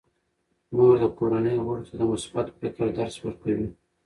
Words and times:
مور 0.75 0.95
د 1.03 1.05
کورنۍ 1.17 1.55
غړو 1.65 1.83
ته 1.89 1.93
د 1.99 2.01
مثبت 2.11 2.45
فکر 2.59 2.85
درس 2.97 3.15
ورکوي. 3.21 3.67